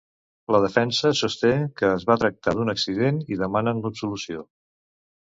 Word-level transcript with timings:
La 0.53 0.59
defensa 0.61 1.09
sosté 1.17 1.51
que 1.81 1.91
es 1.97 2.05
va 2.11 2.15
tractar 2.23 2.53
d'un 2.59 2.71
accident 2.73 3.19
i 3.35 3.37
demanen 3.43 3.83
l'absolució. 3.83 4.43